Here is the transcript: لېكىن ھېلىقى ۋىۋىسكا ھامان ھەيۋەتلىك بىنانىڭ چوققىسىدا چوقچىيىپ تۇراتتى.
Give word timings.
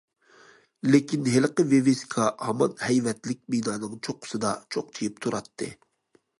لېكىن 0.93 1.27
ھېلىقى 1.33 1.65
ۋىۋىسكا 1.73 2.31
ھامان 2.47 2.75
ھەيۋەتلىك 2.87 3.43
بىنانىڭ 3.57 3.95
چوققىسىدا 4.09 4.57
چوقچىيىپ 4.77 5.25
تۇراتتى. 5.27 5.73